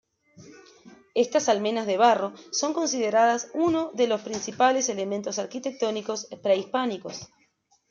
[1.13, 7.29] Estas almenas de barro son consideradas uno de los principales elementos arquitectónicos prehispánicos.